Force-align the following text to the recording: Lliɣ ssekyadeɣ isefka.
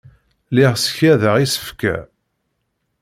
Lliɣ 0.53 0.73
ssekyadeɣ 0.77 1.35
isefka. 1.45 1.95